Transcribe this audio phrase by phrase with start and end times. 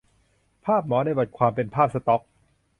[0.65, 2.21] ภาพหมอในบทความเป็นภาพสต็อก